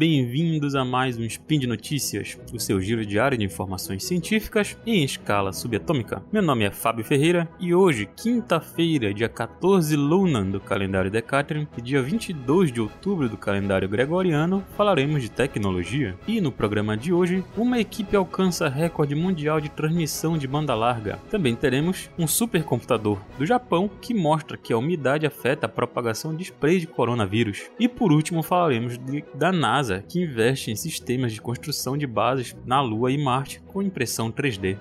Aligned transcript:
bem-vindos 0.00 0.74
a 0.74 0.82
mais 0.82 1.18
um 1.18 1.24
Spin 1.24 1.58
de 1.58 1.66
Notícias, 1.66 2.38
o 2.54 2.58
seu 2.58 2.80
giro 2.80 3.04
diário 3.04 3.36
de 3.36 3.44
informações 3.44 4.02
científicas 4.02 4.74
em 4.86 5.04
escala 5.04 5.52
subatômica. 5.52 6.22
Meu 6.32 6.40
nome 6.40 6.64
é 6.64 6.70
Fábio 6.70 7.04
Ferreira 7.04 7.46
e 7.60 7.74
hoje, 7.74 8.08
quinta-feira, 8.16 9.12
dia 9.12 9.28
14 9.28 9.94
Lunan 9.96 10.46
do 10.46 10.58
calendário 10.58 11.10
Decatrium 11.10 11.66
e 11.76 11.82
dia 11.82 12.00
22 12.00 12.72
de 12.72 12.80
outubro 12.80 13.28
do 13.28 13.36
calendário 13.36 13.90
Gregoriano, 13.90 14.64
falaremos 14.74 15.20
de 15.20 15.30
tecnologia. 15.30 16.16
E 16.26 16.40
no 16.40 16.50
programa 16.50 16.96
de 16.96 17.12
hoje, 17.12 17.44
uma 17.54 17.78
equipe 17.78 18.16
alcança 18.16 18.70
recorde 18.70 19.14
mundial 19.14 19.60
de 19.60 19.68
transmissão 19.68 20.38
de 20.38 20.48
banda 20.48 20.74
larga. 20.74 21.18
Também 21.28 21.54
teremos 21.54 22.08
um 22.18 22.26
supercomputador 22.26 23.18
do 23.36 23.44
Japão 23.44 23.90
que 24.00 24.14
mostra 24.14 24.56
que 24.56 24.72
a 24.72 24.78
umidade 24.78 25.26
afeta 25.26 25.66
a 25.66 25.68
propagação 25.68 26.34
de 26.34 26.44
spray 26.44 26.80
de 26.80 26.86
coronavírus. 26.86 27.64
E 27.78 27.86
por 27.86 28.10
último, 28.10 28.42
falaremos 28.42 28.96
de, 28.96 29.22
da 29.34 29.50
da 29.89 29.89
NASA, 29.90 30.04
que 30.08 30.22
investe 30.22 30.70
em 30.70 30.76
sistemas 30.76 31.32
de 31.32 31.40
construção 31.40 31.98
de 31.98 32.06
bases 32.06 32.56
na 32.64 32.80
Lua 32.80 33.10
e 33.10 33.18
Marte 33.18 33.60
com 33.66 33.82
impressão 33.82 34.30
3D. 34.30 34.78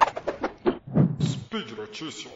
Speed 1.21 1.71
Notícias. 1.71 2.33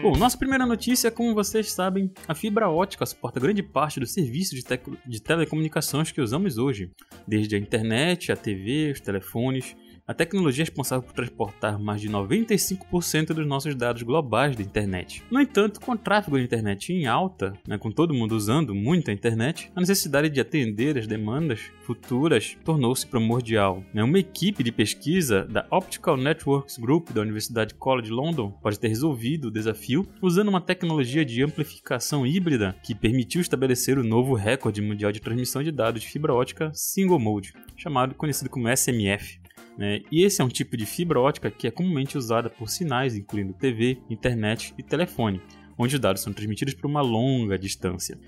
Bom, 0.00 0.16
nossa 0.16 0.38
primeira 0.38 0.64
notícia, 0.64 1.10
como 1.10 1.34
vocês 1.34 1.72
sabem, 1.72 2.10
a 2.28 2.34
fibra 2.34 2.70
ótica 2.70 3.04
suporta 3.04 3.40
grande 3.40 3.62
parte 3.62 3.98
dos 3.98 4.12
serviços 4.12 4.62
de, 4.62 4.80
de 5.06 5.20
telecomunicações 5.20 6.12
que 6.12 6.20
usamos 6.20 6.56
hoje, 6.56 6.92
desde 7.26 7.56
a 7.56 7.58
internet, 7.58 8.30
a 8.30 8.36
TV, 8.36 8.92
os 8.92 9.00
telefones 9.00 9.76
a 10.08 10.14
tecnologia 10.14 10.62
é 10.62 10.64
responsável 10.64 11.02
por 11.02 11.12
transportar 11.12 11.78
mais 11.78 12.00
de 12.00 12.08
95% 12.08 13.34
dos 13.34 13.46
nossos 13.46 13.74
dados 13.74 14.02
globais 14.02 14.56
da 14.56 14.62
internet. 14.62 15.22
No 15.30 15.38
entanto, 15.38 15.78
com 15.80 15.92
o 15.92 15.98
tráfego 15.98 16.38
de 16.38 16.44
internet 16.44 16.94
em 16.94 17.06
alta, 17.06 17.52
né, 17.66 17.76
com 17.76 17.90
todo 17.90 18.14
mundo 18.14 18.32
usando 18.34 18.74
muito 18.74 19.10
a 19.10 19.14
internet, 19.14 19.70
a 19.76 19.80
necessidade 19.80 20.30
de 20.30 20.40
atender 20.40 20.96
as 20.96 21.06
demandas 21.06 21.60
futuras 21.82 22.56
tornou-se 22.64 23.06
primordial. 23.06 23.84
Né. 23.92 24.02
Uma 24.02 24.18
equipe 24.18 24.64
de 24.64 24.72
pesquisa 24.72 25.44
da 25.44 25.66
Optical 25.70 26.16
Networks 26.16 26.78
Group 26.78 27.10
da 27.10 27.20
Universidade 27.20 27.74
College 27.74 28.10
London 28.10 28.50
pode 28.62 28.80
ter 28.80 28.88
resolvido 28.88 29.48
o 29.48 29.50
desafio 29.50 30.08
usando 30.22 30.48
uma 30.48 30.60
tecnologia 30.62 31.22
de 31.22 31.42
amplificação 31.42 32.26
híbrida 32.26 32.74
que 32.82 32.94
permitiu 32.94 33.42
estabelecer 33.42 33.98
o 33.98 34.04
novo 34.04 34.32
recorde 34.32 34.80
mundial 34.80 35.12
de 35.12 35.20
transmissão 35.20 35.62
de 35.62 35.70
dados 35.70 36.00
de 36.00 36.08
fibra 36.08 36.32
ótica 36.32 36.70
single 36.72 37.18
mode, 37.18 37.52
chamado 37.76 38.14
conhecido 38.14 38.48
como 38.48 38.74
SMF. 38.74 39.38
Né? 39.78 40.00
E 40.10 40.24
esse 40.24 40.42
é 40.42 40.44
um 40.44 40.48
tipo 40.48 40.76
de 40.76 40.84
fibra 40.84 41.20
ótica 41.20 41.52
que 41.52 41.68
é 41.68 41.70
comumente 41.70 42.18
usada 42.18 42.50
por 42.50 42.68
sinais, 42.68 43.14
incluindo 43.14 43.52
TV, 43.52 43.98
internet 44.10 44.74
e 44.76 44.82
telefone, 44.82 45.40
onde 45.78 45.94
os 45.94 46.00
dados 46.00 46.20
são 46.20 46.32
transmitidos 46.32 46.74
por 46.74 46.88
uma 46.88 47.00
longa 47.00 47.56
distância. 47.56 48.18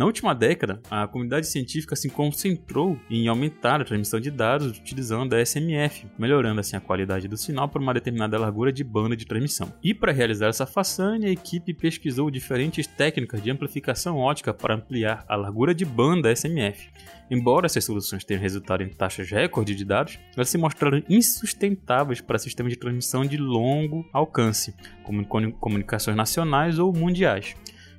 Na 0.00 0.06
última 0.06 0.34
década, 0.34 0.80
a 0.90 1.06
comunidade 1.06 1.46
científica 1.46 1.94
se 1.94 2.08
concentrou 2.08 2.98
em 3.10 3.28
aumentar 3.28 3.82
a 3.82 3.84
transmissão 3.84 4.18
de 4.18 4.30
dados 4.30 4.78
utilizando 4.78 5.34
a 5.34 5.44
SMF, 5.44 6.06
melhorando 6.18 6.58
assim 6.58 6.74
a 6.74 6.80
qualidade 6.80 7.28
do 7.28 7.36
sinal 7.36 7.68
por 7.68 7.82
uma 7.82 7.92
determinada 7.92 8.38
largura 8.38 8.72
de 8.72 8.82
banda 8.82 9.14
de 9.14 9.26
transmissão. 9.26 9.70
E 9.82 9.92
para 9.92 10.10
realizar 10.10 10.48
essa 10.48 10.64
façanha, 10.64 11.28
a 11.28 11.30
equipe 11.30 11.74
pesquisou 11.74 12.30
diferentes 12.30 12.86
técnicas 12.86 13.42
de 13.42 13.50
amplificação 13.50 14.16
ótica 14.16 14.54
para 14.54 14.76
ampliar 14.76 15.22
a 15.28 15.36
largura 15.36 15.74
de 15.74 15.84
banda 15.84 16.34
SMF. 16.34 16.88
Embora 17.30 17.66
essas 17.66 17.84
soluções 17.84 18.24
tenham 18.24 18.40
resultado 18.40 18.82
em 18.82 18.88
taxas 18.88 19.30
recorde 19.30 19.74
de 19.74 19.84
dados, 19.84 20.18
elas 20.34 20.48
se 20.48 20.56
mostraram 20.56 21.02
insustentáveis 21.10 22.22
para 22.22 22.38
sistemas 22.38 22.72
de 22.72 22.78
transmissão 22.78 23.22
de 23.22 23.36
longo 23.36 24.08
alcance, 24.14 24.74
como 25.02 25.26
comunicações 25.26 26.16
nacionais 26.16 26.78
ou 26.78 26.90
mundiais. 26.90 27.54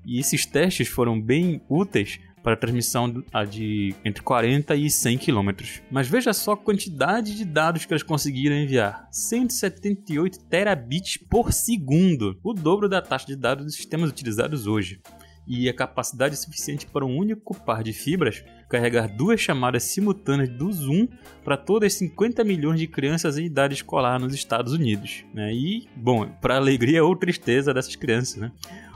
E 0.06 0.20
esses 0.20 0.46
testes 0.46 0.88
foram 0.88 1.20
bem 1.20 1.62
úteis 1.70 2.20
para 2.44 2.56
transmissão 2.56 3.24
de 3.50 3.96
entre 4.04 4.24
40 4.24 4.76
e 4.76 4.90
100 4.90 5.18
km. 5.18 5.50
Mas 5.90 6.08
veja 6.08 6.34
só 6.34 6.54
a 6.54 6.58
quantidade 6.58 7.36
de 7.36 7.46
dados 7.46 7.86
que 7.86 7.94
eles 7.94 8.04
conseguiram 8.04 8.56
enviar: 8.56 9.08
178 9.12 10.40
terabits 10.46 11.18
por 11.18 11.54
segundo, 11.54 12.40
o 12.44 12.54
dobro 12.54 12.90
da 12.90 13.02
taxa 13.02 13.28
de 13.28 13.36
dados 13.36 13.66
dos 13.66 13.76
sistemas 13.76 14.10
utilizados 14.10 14.68
hoje. 14.68 15.00
E 15.48 15.68
a 15.68 15.74
capacidade 15.74 16.36
suficiente 16.36 16.86
para 16.86 17.04
um 17.04 17.18
único 17.18 17.60
par 17.60 17.84
de 17.84 17.92
fibras 17.92 18.44
carregar 18.70 19.08
duas 19.08 19.42
chamadas 19.42 19.84
simultâneas 19.84 20.48
do 20.50 20.72
Zoom 20.72 21.08
para 21.44 21.58
todas 21.58 21.92
as 21.92 22.00
50 22.00 22.44
milhões 22.44 22.80
de 22.80 22.88
crianças 22.88 23.38
em 23.38 23.46
idade 23.46 23.74
escolar 23.74 24.20
nos 24.20 24.34
Estados 24.34 24.72
Unidos. 24.72 25.26
Né? 25.34 25.52
E, 25.52 25.90
bom, 25.96 26.28
para 26.40 26.56
alegria 26.56 27.04
ou 27.04 27.16
tristeza 27.16 27.74
dessas 27.74 27.96
crianças, 27.96 28.38
né? 28.38 28.52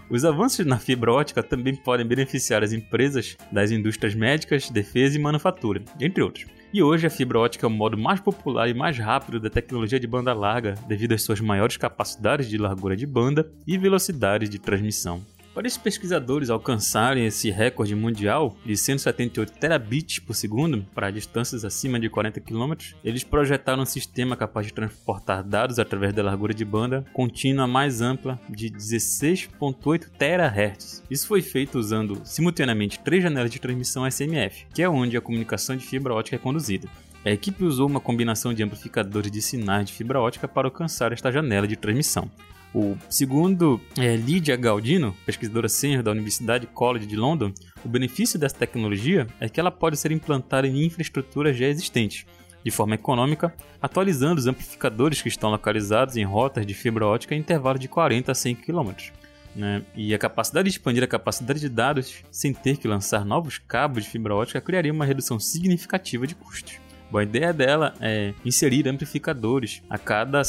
Os 0.07 0.23
avanços 0.23 0.65
na 0.65 0.77
fibra 0.77 1.11
ótica 1.11 1.41
também 1.41 1.75
podem 1.75 2.05
beneficiar 2.05 2.63
as 2.63 2.71
empresas 2.71 3.35
das 3.51 3.71
indústrias 3.71 4.13
médicas, 4.13 4.69
defesa 4.69 5.17
e 5.17 5.21
manufatura, 5.21 5.81
entre 5.99 6.21
outros. 6.21 6.45
E 6.71 6.83
hoje 6.83 7.07
a 7.07 7.09
fibra 7.09 7.39
ótica 7.39 7.65
é 7.65 7.69
o 7.69 7.71
modo 7.71 7.97
mais 7.97 8.19
popular 8.19 8.69
e 8.69 8.73
mais 8.73 8.99
rápido 8.99 9.39
da 9.39 9.49
tecnologia 9.49 9.99
de 9.99 10.05
banda 10.05 10.31
larga 10.33 10.75
devido 10.87 11.13
às 11.13 11.23
suas 11.23 11.39
maiores 11.39 11.77
capacidades 11.77 12.47
de 12.47 12.57
largura 12.57 12.95
de 12.95 13.07
banda 13.07 13.51
e 13.65 13.77
velocidade 13.77 14.47
de 14.47 14.59
transmissão. 14.59 15.25
Para 15.55 15.67
esses 15.67 15.77
pesquisadores 15.77 16.49
alcançarem 16.49 17.25
esse 17.25 17.49
recorde 17.49 17.95
mundial 17.95 18.57
de 18.65 18.75
178 18.75 19.53
terabits 19.53 20.19
por 20.19 20.35
segundo 20.35 20.85
para 20.93 21.09
distâncias 21.09 21.63
acima 21.63 21.97
de 21.97 22.09
40 22.09 22.41
km, 22.41 22.73
eles 23.01 23.23
projetaram 23.23 23.83
um 23.83 23.85
sistema 23.85 24.35
capaz 24.35 24.67
de 24.67 24.73
transportar 24.73 25.41
dados 25.41 25.79
através 25.79 26.13
da 26.13 26.21
largura 26.21 26.53
de 26.53 26.65
banda 26.65 27.05
contínua 27.13 27.65
mais 27.65 28.01
ampla 28.01 28.37
de 28.49 28.69
16.8 28.69 30.09
THz. 30.09 31.01
Isso 31.09 31.25
foi 31.25 31.41
feito 31.41 31.79
usando 31.79 32.19
simultaneamente 32.25 32.99
três 32.99 33.23
janelas 33.23 33.49
de 33.49 33.61
transmissão 33.61 34.05
SMF, 34.05 34.65
que 34.73 34.83
é 34.83 34.89
onde 34.89 35.15
a 35.15 35.21
comunicação 35.21 35.77
de 35.77 35.85
fibra 35.85 36.13
ótica 36.13 36.35
é 36.35 36.39
conduzida. 36.39 36.89
A 37.23 37.31
equipe 37.31 37.63
usou 37.63 37.87
uma 37.87 38.01
combinação 38.01 38.53
de 38.53 38.61
amplificadores 38.61 39.31
de 39.31 39.41
sinais 39.41 39.87
de 39.87 39.93
fibra 39.93 40.19
ótica 40.19 40.49
para 40.49 40.67
alcançar 40.67 41.13
esta 41.13 41.31
janela 41.31 41.65
de 41.65 41.77
transmissão. 41.77 42.29
O 42.75 42.97
segundo 43.09 43.79
é, 43.97 44.17
Lydia 44.17 44.57
Galdino, 44.57 45.15
pesquisadora 45.25 45.69
sênior 45.69 46.03
da 46.03 46.11
Universidade 46.11 46.67
College 46.67 47.05
de 47.05 47.15
London, 47.15 47.53
o 47.85 47.87
benefício 47.87 48.37
dessa 48.37 48.57
tecnologia 48.57 49.27
é 49.39 49.47
que 49.47 49.61
ela 49.61 49.71
pode 49.71 49.95
ser 49.95 50.11
implantada 50.11 50.67
em 50.67 50.83
infraestruturas 50.83 51.55
já 51.55 51.67
existentes, 51.67 52.25
de 52.65 52.71
forma 52.71 52.95
econômica, 52.95 53.55
atualizando 53.81 54.41
os 54.41 54.45
amplificadores 54.45 55.21
que 55.21 55.29
estão 55.29 55.51
localizados 55.51 56.17
em 56.17 56.25
rotas 56.25 56.65
de 56.65 56.73
fibra 56.73 57.05
ótica 57.05 57.33
em 57.33 57.39
intervalo 57.39 57.79
de 57.79 57.87
40 57.87 58.33
a 58.33 58.35
100 58.35 58.55
km. 58.55 58.91
Né? 59.55 59.81
E 59.95 60.13
a 60.13 60.19
capacidade 60.19 60.69
de 60.69 60.75
expandir 60.75 61.01
a 61.01 61.07
capacidade 61.07 61.61
de 61.61 61.69
dados 61.69 62.25
sem 62.29 62.53
ter 62.53 62.75
que 62.75 62.89
lançar 62.89 63.23
novos 63.23 63.57
cabos 63.57 64.03
de 64.03 64.09
fibra 64.09 64.35
ótica 64.35 64.59
criaria 64.59 64.91
uma 64.91 65.05
redução 65.05 65.39
significativa 65.39 66.27
de 66.27 66.35
custos. 66.35 66.73
Bom, 67.09 67.19
a 67.19 67.23
ideia 67.23 67.53
dela 67.53 67.93
é 68.01 68.33
inserir 68.43 68.85
amplificadores 68.89 69.81
a 69.89 69.97
cada 69.97 70.43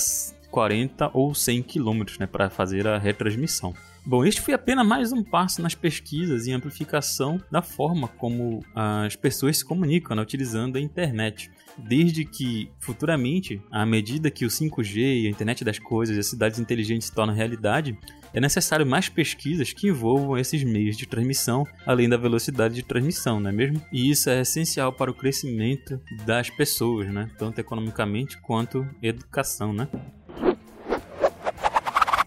40 0.57 1.11
ou 1.13 1.35
100 1.35 1.63
km 1.65 2.03
né, 2.19 2.27
para 2.27 2.49
fazer 2.49 2.89
a 2.89 2.97
retransmissão. 2.97 3.75
Bom, 4.07 4.25
este 4.25 4.41
foi 4.41 4.55
apenas 4.55 4.87
mais 4.87 5.13
um 5.13 5.23
passo 5.23 5.61
nas 5.61 5.75
pesquisas 5.75 6.47
e 6.47 6.53
amplificação 6.53 7.39
da 7.51 7.61
forma 7.61 8.09
como 8.09 8.65
as 8.75 9.15
pessoas 9.15 9.59
se 9.59 9.65
comunicam 9.65 10.17
né, 10.17 10.23
utilizando 10.23 10.77
a 10.77 10.81
internet. 10.81 11.51
Desde 11.77 12.25
que, 12.25 12.71
futuramente, 12.81 13.61
à 13.71 13.85
medida 13.85 14.31
que 14.31 14.47
o 14.47 14.49
5G 14.49 15.25
e 15.25 15.27
a 15.27 15.31
internet 15.31 15.63
das 15.63 15.79
coisas 15.79 16.17
e 16.17 16.21
as 16.21 16.27
cidades 16.27 16.59
inteligentes 16.59 17.09
se 17.09 17.15
tornam 17.15 17.35
realidade, 17.35 17.99
é 18.33 18.41
necessário 18.41 18.87
mais 18.87 19.11
pesquisas 19.11 19.75
que 19.75 19.89
envolvam 19.89 20.39
esses 20.39 20.65
meios 20.65 20.97
de 20.97 21.05
transmissão, 21.05 21.67
além 21.85 22.09
da 22.09 22.17
velocidade 22.17 22.75
de 22.75 22.83
transmissão, 22.83 23.41
não 23.41 23.51
é 23.51 23.53
mesmo? 23.53 23.83
E 23.93 24.11
isso 24.11 24.31
é 24.31 24.41
essencial 24.41 24.91
para 24.91 25.11
o 25.11 25.15
crescimento 25.15 26.01
das 26.25 26.49
pessoas, 26.49 27.13
né? 27.13 27.31
tanto 27.37 27.59
economicamente 27.59 28.39
quanto 28.39 28.89
educação. 29.03 29.75
Né? 29.75 29.87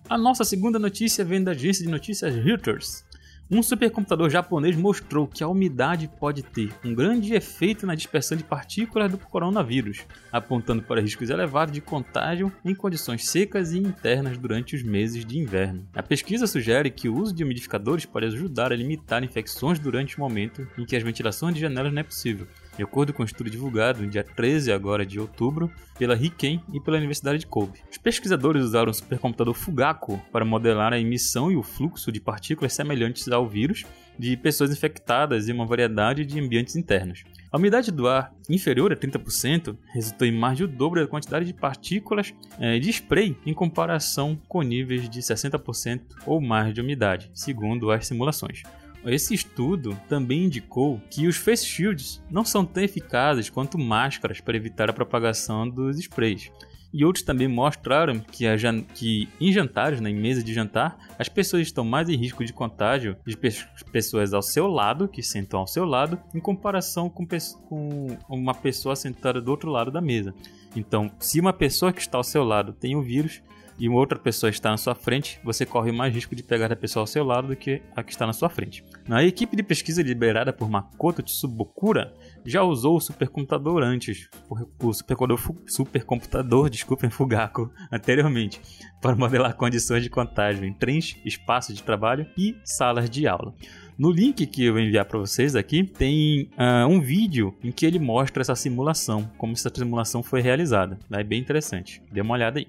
A 0.09 0.17
nossa 0.17 0.43
segunda 0.43 0.79
notícia 0.79 1.23
vem 1.23 1.43
da 1.43 1.51
agência 1.51 1.85
de 1.85 1.91
notícias 1.91 2.33
Reuters. 2.33 3.05
Um 3.51 3.61
supercomputador 3.61 4.27
japonês 4.27 4.75
mostrou 4.75 5.27
que 5.27 5.43
a 5.43 5.47
umidade 5.47 6.09
pode 6.19 6.41
ter 6.41 6.73
um 6.83 6.95
grande 6.95 7.35
efeito 7.35 7.85
na 7.85 7.93
dispersão 7.93 8.35
de 8.35 8.43
partículas 8.43 9.11
do 9.11 9.19
coronavírus, 9.19 9.99
apontando 10.31 10.81
para 10.81 10.99
riscos 10.99 11.29
elevados 11.29 11.75
de 11.75 11.79
contágio 11.79 12.51
em 12.65 12.73
condições 12.73 13.29
secas 13.29 13.71
e 13.71 13.77
internas 13.77 14.35
durante 14.35 14.75
os 14.75 14.81
meses 14.81 15.23
de 15.23 15.37
inverno. 15.37 15.87
A 15.93 16.01
pesquisa 16.01 16.47
sugere 16.47 16.89
que 16.89 17.07
o 17.07 17.15
uso 17.15 17.31
de 17.31 17.43
umidificadores 17.43 18.05
pode 18.05 18.25
ajudar 18.25 18.73
a 18.73 18.75
limitar 18.75 19.23
infecções 19.23 19.77
durante 19.77 20.17
o 20.17 20.21
momento 20.21 20.67
em 20.75 20.85
que 20.85 20.95
as 20.95 21.03
ventilações 21.03 21.53
de 21.53 21.61
janelas 21.61 21.93
não 21.93 22.01
é 22.01 22.03
possível, 22.03 22.47
de 22.79 22.83
acordo 22.83 23.11
com 23.11 23.23
um 23.23 23.25
estudo 23.25 23.49
divulgado 23.49 24.01
no 24.01 24.09
dia 24.09 24.23
13 24.23 24.71
agora 24.71 25.05
de 25.05 25.19
outubro 25.19 25.69
pela 25.97 26.15
Riken 26.15 26.63
e 26.71 26.79
pela 26.79 26.95
Universidade 26.95 27.39
de 27.39 27.45
Kobe. 27.45 27.81
Os 27.91 27.97
pesquisadores 27.97 28.63
usaram 28.63 28.89
o 28.89 28.93
supercomputador 28.93 29.53
Fugaku 29.53 30.17
para 30.31 30.45
modelar 30.45 30.93
a 30.93 30.99
emissão 30.99 31.51
e 31.51 31.57
o 31.57 31.61
fluxo 31.61 32.09
de 32.09 32.21
partículas 32.21 32.71
semelhantes 32.71 33.27
ao 33.27 33.45
vírus 33.45 33.83
de 34.17 34.37
pessoas 34.37 34.71
infectadas 34.71 35.49
em 35.49 35.51
uma 35.51 35.65
variedade 35.65 36.25
de 36.25 36.39
ambientes 36.39 36.77
internos. 36.77 37.25
A 37.51 37.57
umidade 37.57 37.91
do 37.91 38.07
ar 38.07 38.33
inferior 38.49 38.93
a 38.93 38.95
30% 38.95 39.75
resultou 39.91 40.25
em 40.25 40.31
mais 40.31 40.57
de 40.57 40.63
o 40.63 40.67
dobro 40.67 41.01
da 41.01 41.07
quantidade 41.07 41.45
de 41.45 41.53
partículas 41.53 42.33
é, 42.57 42.79
de 42.79 42.89
spray 42.91 43.35
em 43.45 43.53
comparação 43.53 44.39
com 44.47 44.61
níveis 44.61 45.09
de 45.09 45.19
60% 45.19 45.99
ou 46.25 46.39
mais 46.39 46.73
de 46.73 46.79
umidade, 46.79 47.29
segundo 47.33 47.91
as 47.91 48.07
simulações. 48.07 48.63
Esse 49.05 49.33
estudo 49.33 49.97
também 50.07 50.45
indicou 50.45 51.01
que 51.09 51.27
os 51.27 51.37
face 51.37 51.65
shields 51.65 52.21
não 52.29 52.43
são 52.43 52.65
tão 52.65 52.83
eficazes 52.83 53.49
quanto 53.49 53.77
máscaras 53.77 54.41
para 54.41 54.57
evitar 54.57 54.89
a 54.89 54.93
propagação 54.93 55.69
dos 55.69 55.97
sprays. 55.99 56.51
E 56.91 57.05
outros 57.05 57.23
também 57.23 57.47
mostraram 57.47 58.19
que, 58.19 58.45
que 58.95 59.29
em 59.39 59.53
jantares, 59.53 60.01
né, 60.01 60.09
em 60.09 60.15
mesa 60.15 60.43
de 60.43 60.53
jantar, 60.53 60.97
as 61.19 61.29
pessoas 61.29 61.61
estão 61.61 61.85
mais 61.85 62.09
em 62.09 62.15
risco 62.15 62.43
de 62.43 62.51
contágio 62.51 63.15
de 63.25 63.37
pe 63.37 63.49
pessoas 63.91 64.33
ao 64.33 64.41
seu 64.41 64.67
lado, 64.67 65.07
que 65.07 65.21
sentam 65.21 65.59
ao 65.59 65.67
seu 65.67 65.85
lado, 65.85 66.19
em 66.33 66.39
comparação 66.39 67.09
com, 67.09 67.27
com 67.67 68.17
uma 68.27 68.55
pessoa 68.55 68.95
sentada 68.95 69.39
do 69.39 69.51
outro 69.51 69.69
lado 69.69 69.91
da 69.91 70.01
mesa. 70.01 70.33
Então, 70.75 71.11
se 71.19 71.39
uma 71.39 71.53
pessoa 71.53 71.91
que 71.91 72.01
está 72.01 72.17
ao 72.17 72.23
seu 72.23 72.43
lado 72.43 72.73
tem 72.73 72.95
o 72.95 73.01
vírus, 73.01 73.41
e 73.79 73.87
uma 73.87 73.97
outra 73.97 74.19
pessoa 74.19 74.49
está 74.49 74.69
na 74.69 74.77
sua 74.77 74.93
frente, 74.93 75.39
você 75.43 75.65
corre 75.65 75.91
mais 75.91 76.13
risco 76.13 76.35
de 76.35 76.43
pegar 76.43 76.71
a 76.71 76.75
pessoa 76.75 77.03
ao 77.03 77.07
seu 77.07 77.23
lado 77.23 77.47
do 77.47 77.55
que 77.55 77.81
a 77.95 78.03
que 78.03 78.11
está 78.11 78.27
na 78.27 78.33
sua 78.33 78.49
frente. 78.49 78.83
A 79.09 79.23
equipe 79.23 79.55
de 79.55 79.63
pesquisa 79.63 80.03
liderada 80.03 80.51
por 80.51 80.69
Makoto 80.69 81.23
Tsubokura 81.23 82.13
já 82.45 82.61
usou 82.61 82.97
o 82.97 83.01
supercomputador 83.01 83.81
antes, 83.81 84.29
o 84.49 84.93
supercomputador, 84.93 85.55
supercomputador 85.65 86.67
desculpem, 86.69 87.09
Fugaku, 87.09 87.71
anteriormente, 87.91 88.61
para 89.01 89.15
modelar 89.15 89.55
condições 89.55 90.03
de 90.03 90.09
contágio 90.09 90.65
em 90.65 90.73
trens, 90.73 91.17
espaços 91.23 91.73
de 91.73 91.81
trabalho 91.81 92.27
e 92.37 92.57
salas 92.65 93.09
de 93.09 93.27
aula. 93.27 93.53
No 93.99 94.11
link 94.11 94.45
que 94.45 94.63
eu 94.63 94.71
vou 94.71 94.81
enviar 94.81 95.03
para 95.03 95.19
vocês 95.19 95.57
aqui, 95.57 95.83
tem 95.83 96.49
uh, 96.57 96.87
um 96.87 97.01
vídeo 97.01 97.53
em 97.61 97.69
que 97.69 97.85
ele 97.85 97.99
mostra 97.99 98.39
essa 98.39 98.55
simulação, 98.55 99.29
como 99.37 99.51
essa 99.51 99.69
simulação 99.69 100.23
foi 100.23 100.39
realizada. 100.39 100.97
É 101.11 101.21
bem 101.21 101.41
interessante. 101.41 102.01
Dê 102.09 102.21
uma 102.21 102.33
olhada 102.33 102.59
aí. 102.59 102.67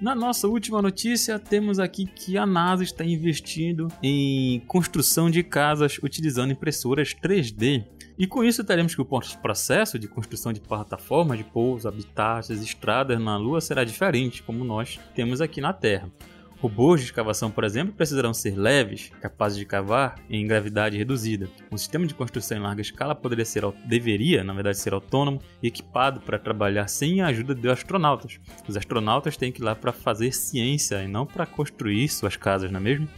Na 0.00 0.14
nossa 0.14 0.46
última 0.46 0.80
notícia, 0.80 1.36
temos 1.36 1.80
aqui 1.80 2.06
que 2.06 2.38
a 2.38 2.46
NASA 2.46 2.84
está 2.84 3.04
investindo 3.04 3.88
em 4.00 4.60
construção 4.68 5.28
de 5.28 5.42
casas 5.42 5.98
utilizando 6.00 6.52
impressoras 6.52 7.12
3D. 7.12 7.84
E 8.16 8.24
com 8.24 8.44
isso 8.44 8.62
teremos 8.62 8.94
que 8.94 9.00
o 9.00 9.08
processo 9.42 9.98
de 9.98 10.06
construção 10.06 10.52
de 10.52 10.60
plataformas 10.60 11.38
de 11.38 11.44
pouso, 11.44 11.88
habitats, 11.88 12.50
estradas 12.50 13.20
na 13.20 13.36
Lua 13.36 13.60
será 13.60 13.82
diferente, 13.82 14.44
como 14.44 14.62
nós 14.62 15.00
temos 15.12 15.40
aqui 15.40 15.60
na 15.60 15.72
Terra. 15.72 16.08
Robôs 16.58 17.00
de 17.00 17.06
escavação, 17.06 17.50
por 17.50 17.64
exemplo, 17.64 17.94
precisarão 17.94 18.32
ser 18.32 18.56
leves, 18.56 19.12
capazes 19.20 19.58
de 19.58 19.66
cavar 19.66 20.16
em 20.30 20.46
gravidade 20.46 20.96
reduzida. 20.96 21.48
Um 21.70 21.76
sistema 21.76 22.06
de 22.06 22.14
construção 22.14 22.56
em 22.56 22.60
larga 22.60 22.80
escala 22.80 23.14
poderia 23.14 23.44
ser, 23.44 23.62
deveria, 23.84 24.42
na 24.42 24.54
verdade, 24.54 24.78
ser 24.78 24.94
autônomo 24.94 25.40
e 25.62 25.68
equipado 25.68 26.20
para 26.20 26.38
trabalhar 26.38 26.88
sem 26.88 27.20
a 27.20 27.26
ajuda 27.26 27.54
de 27.54 27.68
astronautas. 27.68 28.40
Os 28.66 28.76
astronautas 28.76 29.36
têm 29.36 29.52
que 29.52 29.60
ir 29.60 29.64
lá 29.64 29.74
para 29.74 29.92
fazer 29.92 30.32
ciência 30.32 31.02
e 31.02 31.06
não 31.06 31.26
para 31.26 31.44
construir 31.44 32.08
suas 32.08 32.36
casas, 32.36 32.70
não 32.70 32.80
é 32.80 32.82
mesmo? 32.82 33.08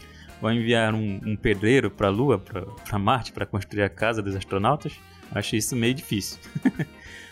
Vai 0.43 0.56
enviar 0.56 0.94
um, 0.94 1.20
um 1.25 1.37
pedreiro 1.37 1.90
para 1.90 2.08
a 2.08 2.11
Lua, 2.11 2.38
para 2.38 2.99
Marte, 2.99 3.32
para 3.32 3.46
construir 3.46 3.82
a 3.82 3.88
casa 3.88 4.20
dos 4.20 4.35
astronautas? 4.35 4.99
Achei 5.33 5.59
isso 5.59 5.77
meio 5.77 5.95
difícil. 5.95 6.39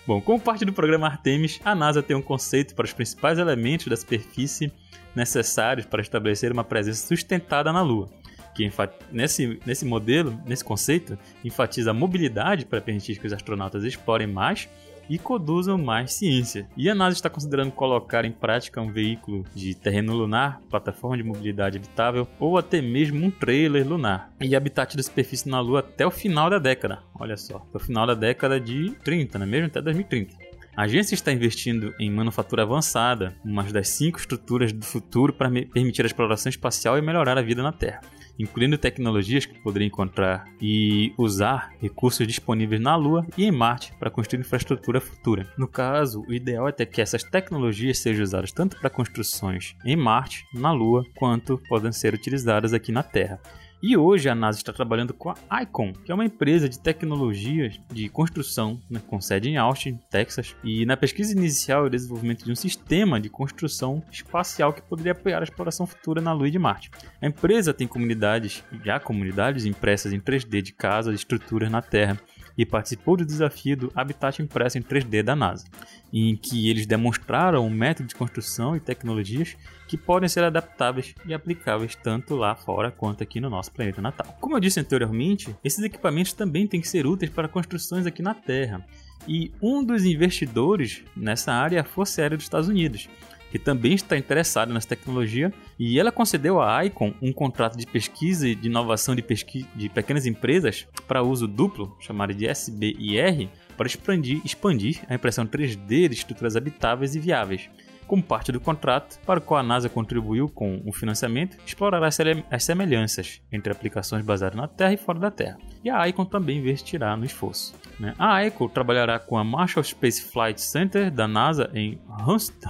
Bom, 0.06 0.20
como 0.20 0.40
parte 0.40 0.64
do 0.64 0.72
programa 0.72 1.08
Artemis, 1.08 1.60
a 1.64 1.75
NASA 1.75 2.02
tem 2.02 2.16
um 2.16 2.22
conceito 2.22 2.75
para 2.75 2.84
os 2.84 2.93
principais 2.93 3.38
elementos 3.38 3.88
da 3.88 3.96
superfície 3.96 4.72
necessários 5.14 5.87
para 5.87 6.00
estabelecer 6.00 6.52
uma 6.52 6.62
presença 6.62 7.06
sustentada 7.06 7.72
na 7.72 7.82
Lua. 7.82 8.08
Que 8.54 8.70
nesse, 9.10 9.58
nesse 9.66 9.84
modelo, 9.84 10.38
nesse 10.46 10.64
conceito, 10.64 11.19
enfatiza 11.44 11.90
a 11.90 11.94
mobilidade 11.94 12.64
para 12.64 12.81
permitir 12.81 13.19
que 13.19 13.26
os 13.26 13.32
astronautas 13.32 13.82
explorem 13.84 14.26
mais 14.26 14.69
e 15.08 15.18
conduzam 15.18 15.78
mais 15.78 16.12
ciência. 16.12 16.68
E 16.76 16.88
a 16.88 16.94
NASA 16.94 17.16
está 17.16 17.30
considerando 17.30 17.72
colocar 17.72 18.24
em 18.24 18.32
prática 18.32 18.80
um 18.80 18.92
veículo 18.92 19.44
de 19.54 19.74
terreno 19.74 20.14
lunar, 20.14 20.60
plataforma 20.68 21.16
de 21.16 21.22
mobilidade 21.22 21.78
habitável 21.78 22.26
ou 22.38 22.58
até 22.58 22.80
mesmo 22.80 23.24
um 23.24 23.30
trailer 23.30 23.86
lunar 23.86 24.32
e 24.40 24.54
habitat 24.54 24.96
da 24.96 25.02
superfície 25.02 25.48
na 25.48 25.60
Lua 25.60 25.80
até 25.80 26.06
o 26.06 26.10
final 26.10 26.50
da 26.50 26.58
década. 26.58 27.00
Olha 27.18 27.36
só, 27.36 27.56
até 27.56 27.76
o 27.76 27.80
final 27.80 28.06
da 28.06 28.14
década 28.14 28.60
de 28.60 28.90
30, 29.04 29.38
não 29.38 29.46
é 29.46 29.48
mesmo? 29.48 29.66
Até 29.66 29.80
2030. 29.80 30.46
A 30.76 30.82
agência 30.82 31.14
está 31.14 31.32
investindo 31.32 31.94
em 31.98 32.10
manufatura 32.10 32.62
avançada, 32.62 33.34
uma 33.42 33.62
das 33.62 33.88
cinco 33.88 34.18
estruturas 34.18 34.74
do 34.74 34.84
futuro 34.84 35.32
para 35.32 35.50
permitir 35.50 36.02
a 36.02 36.06
exploração 36.06 36.50
espacial 36.50 36.98
e 36.98 37.00
melhorar 37.00 37.38
a 37.38 37.42
vida 37.42 37.62
na 37.62 37.72
Terra, 37.72 38.02
incluindo 38.38 38.78
tecnologias 38.78 39.46
que 39.46 39.58
poderiam 39.58 39.88
encontrar 39.88 40.46
e 40.60 41.12
usar 41.16 41.72
recursos 41.80 42.26
disponíveis 42.26 42.80
na 42.80 42.96
Lua 42.96 43.26
e 43.36 43.44
em 43.44 43.50
Marte 43.50 43.92
para 43.98 44.10
construir 44.10 44.40
infraestrutura 44.40 45.00
futura. 45.00 45.52
No 45.56 45.68
caso, 45.68 46.24
o 46.28 46.32
ideal 46.32 46.68
é 46.68 46.72
ter 46.72 46.86
que 46.86 47.00
essas 47.00 47.22
tecnologias 47.22 47.98
sejam 47.98 48.22
usadas 48.22 48.52
tanto 48.52 48.78
para 48.78 48.90
construções 48.90 49.74
em 49.84 49.96
Marte, 49.96 50.44
na 50.52 50.72
Lua, 50.72 51.04
quanto 51.16 51.58
podem 51.68 51.92
ser 51.92 52.14
utilizadas 52.14 52.72
aqui 52.72 52.92
na 52.92 53.02
Terra. 53.02 53.40
E 53.88 53.96
hoje 53.96 54.28
a 54.28 54.34
NASA 54.34 54.58
está 54.58 54.72
trabalhando 54.72 55.14
com 55.14 55.30
a 55.30 55.62
Icon, 55.62 55.92
que 55.92 56.10
é 56.10 56.14
uma 56.14 56.24
empresa 56.24 56.68
de 56.68 56.76
tecnologias 56.76 57.80
de 57.92 58.08
construção 58.08 58.82
né, 58.90 59.00
com 59.06 59.20
sede 59.20 59.48
em 59.48 59.56
Austin, 59.56 59.96
Texas, 60.10 60.56
e 60.64 60.84
na 60.84 60.96
pesquisa 60.96 61.30
inicial 61.30 61.86
e 61.86 61.90
desenvolvimento 61.90 62.44
de 62.44 62.50
um 62.50 62.56
sistema 62.56 63.20
de 63.20 63.28
construção 63.28 64.02
espacial 64.10 64.72
que 64.72 64.82
poderia 64.82 65.12
apoiar 65.12 65.38
a 65.38 65.44
exploração 65.44 65.86
futura 65.86 66.20
na 66.20 66.32
Lua 66.32 66.50
de 66.50 66.58
Marte. 66.58 66.90
A 67.22 67.28
empresa 67.28 67.72
tem 67.72 67.86
comunidades, 67.86 68.64
já 68.84 68.98
comunidades 68.98 69.64
impressas 69.64 70.12
em 70.12 70.18
3D 70.18 70.62
de 70.62 70.72
casas 70.72 71.12
e 71.12 71.16
estruturas 71.18 71.70
na 71.70 71.80
Terra 71.80 72.20
e 72.56 72.64
participou 72.64 73.16
do 73.16 73.24
desafio 73.24 73.76
do 73.76 73.92
Habitat 73.94 74.40
Impresso 74.40 74.78
em 74.78 74.82
3D 74.82 75.22
da 75.22 75.36
NASA, 75.36 75.66
em 76.12 76.36
que 76.36 76.70
eles 76.70 76.86
demonstraram 76.86 77.66
um 77.66 77.70
método 77.70 78.08
de 78.08 78.14
construção 78.14 78.76
e 78.76 78.80
tecnologias 78.80 79.56
que 79.86 79.96
podem 79.96 80.28
ser 80.28 80.42
adaptáveis 80.44 81.14
e 81.26 81.34
aplicáveis 81.34 81.94
tanto 81.94 82.34
lá 82.34 82.54
fora 82.54 82.90
quanto 82.90 83.22
aqui 83.22 83.40
no 83.40 83.50
nosso 83.50 83.72
planeta 83.72 84.00
natal. 84.00 84.36
Como 84.40 84.56
eu 84.56 84.60
disse 84.60 84.80
anteriormente, 84.80 85.54
esses 85.62 85.84
equipamentos 85.84 86.32
também 86.32 86.66
têm 86.66 86.80
que 86.80 86.88
ser 86.88 87.06
úteis 87.06 87.30
para 87.30 87.48
construções 87.48 88.06
aqui 88.06 88.22
na 88.22 88.34
Terra. 88.34 88.84
E 89.28 89.52
um 89.60 89.82
dos 89.84 90.04
investidores 90.04 91.02
nessa 91.16 91.52
área 91.52 91.78
é 91.78 91.80
a 91.80 91.84
Força 91.84 92.20
Aérea 92.20 92.36
dos 92.36 92.46
Estados 92.46 92.68
Unidos, 92.68 93.08
que 93.50 93.58
também 93.58 93.94
está 93.94 94.16
interessada 94.16 94.72
nessa 94.72 94.88
tecnologia, 94.88 95.52
e 95.78 95.98
ela 95.98 96.12
concedeu 96.12 96.60
à 96.60 96.84
Icon 96.84 97.14
um 97.22 97.32
contrato 97.32 97.76
de 97.76 97.87
pesquisa 97.87 98.48
e 98.48 98.54
de 98.54 98.69
inovação 98.69 99.14
de, 99.14 99.23
pesqui 99.23 99.66
de 99.75 99.88
pequenas 99.88 100.26
empresas 100.26 100.87
para 101.06 101.23
uso 101.23 101.47
duplo, 101.47 101.97
chamado 102.00 102.35
de 102.35 102.47
SBIR, 102.47 103.49
para 103.76 103.87
expandir, 103.87 104.40
expandir 104.44 105.04
a 105.09 105.14
impressão 105.14 105.47
3D 105.47 106.09
de 106.09 106.14
estruturas 106.14 106.56
habitáveis 106.56 107.14
e 107.14 107.20
viáveis. 107.20 107.68
Como 108.06 108.22
parte 108.22 108.52
do 108.52 108.60
contrato, 108.60 109.18
para 109.26 109.40
o 109.40 109.42
qual 109.42 109.58
a 109.58 109.62
NASA 109.62 109.88
contribuiu 109.88 110.48
com 110.48 110.80
o 110.86 110.92
financiamento, 110.92 111.56
explorará 111.66 112.08
as 112.08 112.64
semelhanças 112.64 113.42
entre 113.50 113.72
aplicações 113.72 114.25
baseadas 114.25 114.56
na 114.56 114.68
Terra 114.68 114.92
e 114.92 114.96
fora 114.96 115.18
da 115.18 115.30
Terra. 115.30 115.58
E 115.82 115.90
a 115.90 116.08
ICON 116.08 116.25
também 116.25 116.58
investirá 116.58 117.16
no 117.16 117.25
esforço. 117.25 117.75
Né? 117.98 118.14
A 118.18 118.44
ICON 118.44 118.68
trabalhará 118.68 119.18
com 119.18 119.36
a 119.36 119.42
Marshall 119.42 119.82
Space 119.82 120.22
Flight 120.22 120.60
Center 120.60 121.10
da 121.10 121.26
NASA 121.26 121.68
em 121.75 121.98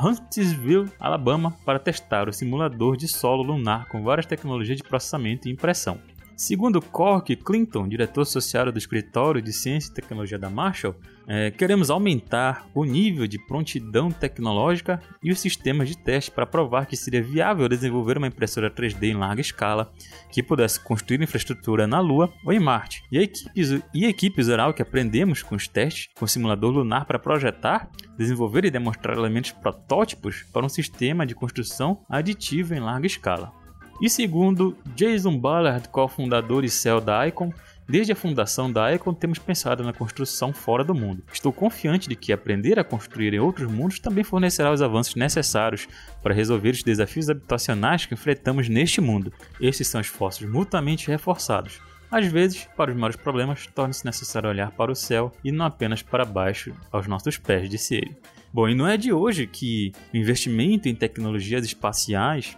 Huntsville, 0.02 0.90
Alabama, 0.98 1.54
para 1.64 1.78
testar 1.78 2.28
o 2.28 2.32
simulador 2.32 2.96
de 2.96 3.06
solo 3.06 3.42
lunar 3.42 3.88
com 3.88 4.02
várias 4.02 4.26
tecnologias 4.26 4.78
de 4.78 4.84
processamento 4.84 5.48
e 5.48 5.52
impressão. 5.52 5.98
Segundo 6.36 6.82
Cork 6.82 7.34
Clinton, 7.34 7.88
diretor 7.88 8.20
associado 8.20 8.70
do 8.70 8.76
Escritório 8.78 9.40
de 9.40 9.54
Ciência 9.54 9.90
e 9.90 9.94
Tecnologia 9.94 10.38
da 10.38 10.50
Marshall, 10.50 10.94
é, 11.26 11.50
queremos 11.50 11.88
aumentar 11.88 12.68
o 12.74 12.84
nível 12.84 13.26
de 13.26 13.38
prontidão 13.38 14.10
tecnológica 14.10 15.00
e 15.22 15.32
os 15.32 15.40
sistemas 15.40 15.88
de 15.88 15.96
teste 15.96 16.30
para 16.30 16.44
provar 16.44 16.84
que 16.84 16.94
seria 16.94 17.22
viável 17.22 17.66
desenvolver 17.70 18.18
uma 18.18 18.26
impressora 18.26 18.70
3D 18.70 19.04
em 19.04 19.14
larga 19.14 19.40
escala 19.40 19.90
que 20.30 20.42
pudesse 20.42 20.78
construir 20.78 21.22
infraestrutura 21.22 21.86
na 21.86 22.00
Lua 22.00 22.30
ou 22.44 22.52
em 22.52 22.60
Marte. 22.60 23.02
E 23.10 23.16
a 23.16 23.22
equipe, 23.22 23.50
e 23.94 24.04
a 24.04 24.08
equipe 24.10 24.38
usará 24.38 24.68
o 24.68 24.74
que 24.74 24.82
aprendemos 24.82 25.42
com 25.42 25.54
os 25.54 25.66
testes 25.66 26.10
com 26.14 26.26
o 26.26 26.28
simulador 26.28 26.70
lunar 26.70 27.06
para 27.06 27.18
projetar, 27.18 27.90
desenvolver 28.18 28.66
e 28.66 28.70
demonstrar 28.70 29.16
elementos 29.16 29.52
protótipos 29.52 30.42
para 30.52 30.66
um 30.66 30.68
sistema 30.68 31.24
de 31.24 31.34
construção 31.34 32.04
aditiva 32.10 32.76
em 32.76 32.80
larga 32.80 33.06
escala. 33.06 33.55
E 34.00 34.10
segundo 34.10 34.76
Jason 34.94 35.38
Ballard, 35.38 35.88
cofundador 35.88 36.64
e 36.64 36.68
CEO 36.68 37.00
da 37.00 37.26
Icon, 37.26 37.50
desde 37.88 38.12
a 38.12 38.16
fundação 38.16 38.70
da 38.70 38.92
Icon 38.92 39.14
temos 39.14 39.38
pensado 39.38 39.82
na 39.82 39.92
construção 39.92 40.52
fora 40.52 40.84
do 40.84 40.94
mundo. 40.94 41.22
Estou 41.32 41.50
confiante 41.50 42.06
de 42.06 42.14
que 42.14 42.30
aprender 42.30 42.78
a 42.78 42.84
construir 42.84 43.32
em 43.32 43.38
outros 43.38 43.70
mundos 43.70 43.98
também 43.98 44.22
fornecerá 44.22 44.70
os 44.70 44.82
avanços 44.82 45.14
necessários 45.14 45.88
para 46.22 46.34
resolver 46.34 46.70
os 46.70 46.82
desafios 46.82 47.30
habitacionais 47.30 48.04
que 48.04 48.12
enfrentamos 48.12 48.68
neste 48.68 49.00
mundo. 49.00 49.32
Estes 49.58 49.88
são 49.88 50.00
esforços 50.00 50.46
mutuamente 50.46 51.08
reforçados. 51.08 51.80
Às 52.10 52.26
vezes, 52.26 52.68
para 52.76 52.90
os 52.90 52.96
maiores 52.96 53.16
problemas, 53.16 53.66
torna-se 53.66 54.04
necessário 54.04 54.48
olhar 54.48 54.70
para 54.72 54.92
o 54.92 54.94
céu 54.94 55.32
e 55.42 55.50
não 55.50 55.64
apenas 55.64 56.02
para 56.02 56.24
baixo, 56.24 56.72
aos 56.92 57.06
nossos 57.06 57.38
pés, 57.38 57.68
disse 57.68 57.96
ele. 57.96 58.16
Bom, 58.52 58.68
e 58.68 58.74
não 58.74 58.86
é 58.86 58.96
de 58.96 59.12
hoje 59.12 59.46
que 59.46 59.92
o 60.14 60.16
investimento 60.16 60.88
em 60.88 60.94
tecnologias 60.94 61.64
espaciais 61.64 62.56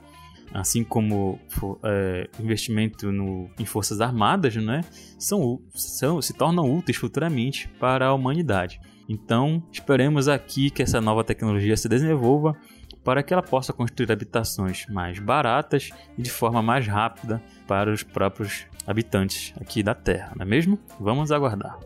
assim 0.52 0.82
como 0.84 1.38
é, 1.84 2.28
investimento 2.40 3.10
no, 3.12 3.50
em 3.58 3.64
forças 3.64 4.00
armadas, 4.00 4.56
né, 4.56 4.82
são, 5.18 5.60
são, 5.74 6.20
se 6.22 6.32
tornam 6.32 6.72
úteis 6.72 6.96
futuramente 6.96 7.68
para 7.80 8.06
a 8.06 8.14
humanidade. 8.14 8.80
Então, 9.08 9.62
esperemos 9.72 10.28
aqui 10.28 10.70
que 10.70 10.82
essa 10.82 11.00
nova 11.00 11.24
tecnologia 11.24 11.76
se 11.76 11.88
desenvolva 11.88 12.56
para 13.02 13.22
que 13.22 13.32
ela 13.32 13.42
possa 13.42 13.72
construir 13.72 14.12
habitações 14.12 14.86
mais 14.88 15.18
baratas 15.18 15.90
e 16.16 16.22
de 16.22 16.30
forma 16.30 16.60
mais 16.60 16.86
rápida 16.86 17.42
para 17.66 17.90
os 17.90 18.02
próprios 18.02 18.66
habitantes 18.86 19.54
aqui 19.58 19.82
da 19.82 19.94
Terra, 19.94 20.32
não 20.36 20.42
é 20.42 20.48
mesmo? 20.48 20.78
Vamos 21.00 21.32
aguardar. 21.32 21.78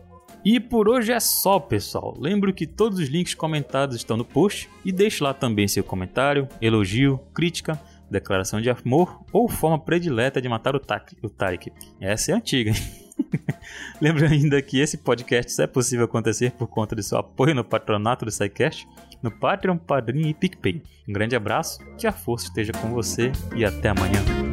E 0.45 0.59
por 0.59 0.89
hoje 0.89 1.13
é 1.13 1.19
só, 1.21 1.57
pessoal. 1.57 2.13
Lembro 2.19 2.53
que 2.53 2.67
todos 2.67 2.99
os 2.99 3.07
links 3.07 3.33
comentados 3.33 3.95
estão 3.95 4.17
no 4.17 4.25
post 4.25 4.69
e 4.83 4.91
deixe 4.91 5.23
lá 5.23 5.33
também 5.33 5.69
seu 5.69 5.85
comentário, 5.85 6.49
elogio, 6.61 7.17
crítica, 7.33 7.79
declaração 8.13 8.61
de 8.61 8.69
amor 8.69 9.23
ou 9.31 9.49
forma 9.49 9.77
predileta 9.77 10.41
de 10.41 10.47
matar 10.47 10.75
o, 10.75 10.79
Tarek. 10.79 11.71
Essa 11.99 12.31
é 12.31 12.35
antiga, 12.35 12.71
hein? 12.71 13.03
Lembro 14.01 14.25
ainda 14.25 14.61
que 14.61 14.79
esse 14.79 14.97
podcast 14.97 15.51
só 15.51 15.63
é 15.63 15.67
possível 15.67 16.05
acontecer 16.05 16.51
por 16.51 16.67
conta 16.67 16.95
de 16.95 17.03
seu 17.03 17.17
apoio 17.17 17.53
no 17.53 17.63
patronato 17.63 18.25
do 18.25 18.31
SciCast, 18.31 18.87
no 19.21 19.31
Patreon, 19.31 19.77
Padrim 19.77 20.27
e 20.29 20.33
PicPay. 20.33 20.81
Um 21.07 21.13
grande 21.13 21.35
abraço, 21.35 21.79
que 21.97 22.07
a 22.07 22.11
força 22.11 22.47
esteja 22.47 22.71
com 22.73 22.89
você 22.89 23.31
e 23.55 23.63
até 23.63 23.89
amanhã. 23.89 24.52